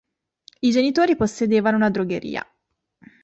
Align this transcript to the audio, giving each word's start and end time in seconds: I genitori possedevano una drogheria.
I 0.61 0.71
genitori 0.71 1.15
possedevano 1.15 1.75
una 1.75 1.91
drogheria. 1.91 2.43